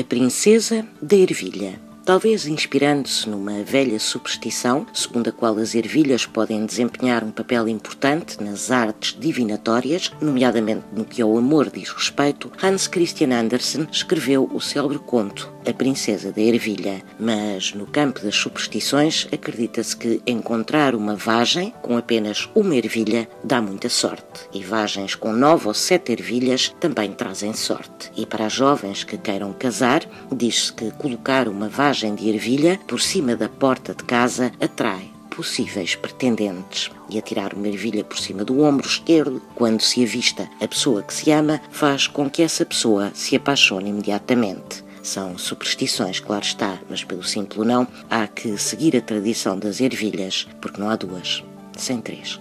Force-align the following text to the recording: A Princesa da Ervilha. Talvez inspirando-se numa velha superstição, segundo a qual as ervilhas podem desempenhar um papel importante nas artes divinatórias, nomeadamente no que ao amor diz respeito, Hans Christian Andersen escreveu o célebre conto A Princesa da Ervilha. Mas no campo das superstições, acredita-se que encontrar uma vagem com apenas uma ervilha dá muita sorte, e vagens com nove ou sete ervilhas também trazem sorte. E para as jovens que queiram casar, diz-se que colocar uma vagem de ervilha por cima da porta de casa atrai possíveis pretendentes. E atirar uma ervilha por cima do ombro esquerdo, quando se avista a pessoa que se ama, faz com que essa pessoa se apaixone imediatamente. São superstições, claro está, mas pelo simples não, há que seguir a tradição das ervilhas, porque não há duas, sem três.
A 0.00 0.02
Princesa 0.02 0.86
da 1.02 1.14
Ervilha. 1.14 1.78
Talvez 2.06 2.46
inspirando-se 2.46 3.28
numa 3.28 3.62
velha 3.62 4.00
superstição, 4.00 4.86
segundo 4.94 5.28
a 5.28 5.32
qual 5.32 5.58
as 5.58 5.74
ervilhas 5.74 6.24
podem 6.24 6.64
desempenhar 6.64 7.22
um 7.22 7.30
papel 7.30 7.68
importante 7.68 8.42
nas 8.42 8.70
artes 8.70 9.14
divinatórias, 9.20 10.10
nomeadamente 10.18 10.86
no 10.96 11.04
que 11.04 11.20
ao 11.20 11.36
amor 11.36 11.68
diz 11.68 11.90
respeito, 11.90 12.50
Hans 12.62 12.86
Christian 12.86 13.38
Andersen 13.38 13.86
escreveu 13.92 14.50
o 14.50 14.58
célebre 14.58 14.98
conto 14.98 15.52
A 15.66 15.72
Princesa 15.72 16.32
da 16.32 16.40
Ervilha. 16.40 17.02
Mas 17.18 17.72
no 17.74 17.86
campo 17.86 18.20
das 18.20 18.34
superstições, 18.34 19.28
acredita-se 19.32 19.96
que 19.96 20.22
encontrar 20.26 20.94
uma 20.94 21.14
vagem 21.14 21.72
com 21.82 21.96
apenas 21.96 22.48
uma 22.54 22.74
ervilha 22.74 23.28
dá 23.44 23.60
muita 23.60 23.88
sorte, 23.88 24.48
e 24.52 24.62
vagens 24.62 25.14
com 25.14 25.32
nove 25.32 25.68
ou 25.68 25.74
sete 25.74 26.12
ervilhas 26.12 26.74
também 26.80 27.12
trazem 27.12 27.52
sorte. 27.52 28.10
E 28.16 28.24
para 28.24 28.46
as 28.46 28.52
jovens 28.52 29.04
que 29.04 29.18
queiram 29.18 29.52
casar, 29.52 30.02
diz-se 30.32 30.72
que 30.72 30.90
colocar 30.92 31.48
uma 31.48 31.68
vagem 31.68 32.14
de 32.14 32.28
ervilha 32.28 32.80
por 32.86 33.00
cima 33.00 33.36
da 33.36 33.48
porta 33.48 33.94
de 33.94 34.04
casa 34.04 34.52
atrai 34.60 35.10
possíveis 35.30 35.94
pretendentes. 35.94 36.90
E 37.08 37.18
atirar 37.18 37.54
uma 37.54 37.68
ervilha 37.68 38.04
por 38.04 38.18
cima 38.18 38.44
do 38.44 38.60
ombro 38.62 38.86
esquerdo, 38.86 39.40
quando 39.54 39.80
se 39.80 40.02
avista 40.02 40.48
a 40.60 40.68
pessoa 40.68 41.02
que 41.02 41.14
se 41.14 41.30
ama, 41.30 41.60
faz 41.70 42.06
com 42.06 42.28
que 42.28 42.42
essa 42.42 42.66
pessoa 42.66 43.10
se 43.14 43.34
apaixone 43.34 43.90
imediatamente. 43.90 44.84
São 45.02 45.38
superstições, 45.38 46.20
claro 46.20 46.44
está, 46.44 46.78
mas 46.88 47.02
pelo 47.04 47.24
simples 47.24 47.66
não, 47.66 47.86
há 48.08 48.26
que 48.26 48.56
seguir 48.58 48.96
a 48.96 49.00
tradição 49.00 49.58
das 49.58 49.80
ervilhas, 49.80 50.46
porque 50.60 50.80
não 50.80 50.90
há 50.90 50.96
duas, 50.96 51.42
sem 51.76 52.00
três. 52.00 52.38